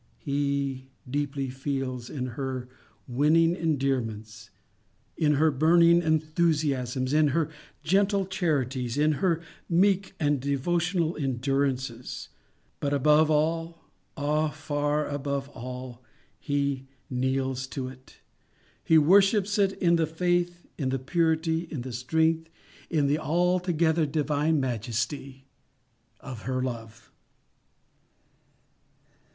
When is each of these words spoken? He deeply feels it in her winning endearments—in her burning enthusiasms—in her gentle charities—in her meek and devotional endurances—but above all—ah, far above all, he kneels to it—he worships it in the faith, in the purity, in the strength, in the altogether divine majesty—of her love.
He 0.17 0.87
deeply 1.07 1.51
feels 1.51 2.09
it 2.09 2.15
in 2.17 2.25
her 2.33 2.67
winning 3.07 3.55
endearments—in 3.55 5.33
her 5.35 5.51
burning 5.51 6.01
enthusiasms—in 6.01 7.27
her 7.27 7.49
gentle 7.83 8.25
charities—in 8.25 9.11
her 9.21 9.41
meek 9.69 10.15
and 10.19 10.39
devotional 10.39 11.15
endurances—but 11.17 12.91
above 12.91 13.29
all—ah, 13.29 14.49
far 14.49 15.07
above 15.07 15.49
all, 15.49 16.01
he 16.39 16.87
kneels 17.07 17.67
to 17.67 17.87
it—he 17.87 18.97
worships 18.97 19.59
it 19.59 19.73
in 19.73 19.97
the 19.97 20.07
faith, 20.07 20.65
in 20.79 20.89
the 20.89 20.97
purity, 20.97 21.67
in 21.69 21.81
the 21.83 21.93
strength, 21.93 22.49
in 22.89 23.05
the 23.05 23.19
altogether 23.19 24.07
divine 24.07 24.59
majesty—of 24.59 26.41
her 26.41 26.63
love. 26.63 27.11